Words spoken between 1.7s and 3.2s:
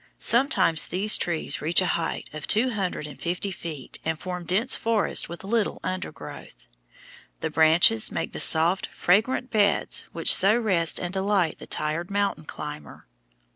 a height of two hundred